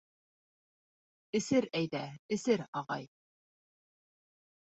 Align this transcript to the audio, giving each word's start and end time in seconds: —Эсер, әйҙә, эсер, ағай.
—Эсер, 1.39 1.67
әйҙә, 1.81 2.01
эсер, 2.37 2.65
ағай. 2.81 3.05